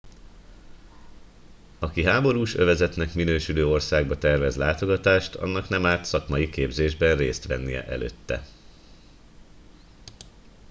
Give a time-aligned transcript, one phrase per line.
[1.79, 8.43] aki háborús övezetnek minősülő országba tervez látogatást annak nem árt szakmai képzésben részt vennie előtte